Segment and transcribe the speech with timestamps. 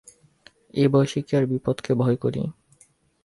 [0.73, 2.41] এ বয়সে কি আর বিপদকে ভয় করি!